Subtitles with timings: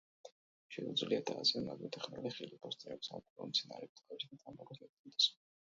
[0.75, 5.43] შეუძლიათ დააზიანონ აგრეთვე ხმელი ხილი, ბოსტნეული, სამკურნალო მცენარეები, ტყავისა და თამბაქოს ნედლეული და სხვა.